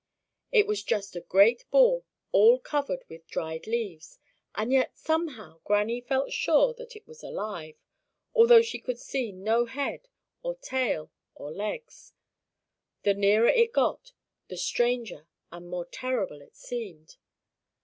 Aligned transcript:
It 0.51 0.65
was 0.65 0.81
just 0.81 1.15
a 1.15 1.21
great 1.21 1.69
ball 1.69 2.05
all 2.31 2.57
covered 2.57 3.03
with 3.07 3.27
dried 3.27 3.67
leaves, 3.67 4.17
and 4.55 4.73
yet 4.73 4.97
somehow 4.97 5.59
Granny 5.63 6.01
felt 6.01 6.31
sure 6.33 6.73
that 6.73 6.95
it 6.95 7.05
was 7.07 7.21
alive, 7.21 7.75
although 8.33 8.63
she 8.63 8.79
could 8.79 8.97
see 8.97 9.31
no 9.31 9.65
head 9.65 10.07
or 10.41 10.55
tail 10.55 11.11
or 11.35 11.51
legs. 11.51 12.13
The 13.03 13.13
nearer 13.13 13.49
it 13.49 13.73
got, 13.73 14.13
the 14.47 14.57
stranger 14.57 15.27
and 15.51 15.69
more 15.69 15.85
terrible 15.85 16.41
it 16.41 16.55
seemed. 16.55 17.17